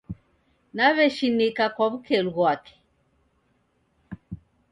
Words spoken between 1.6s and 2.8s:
kwa wukelu ghwake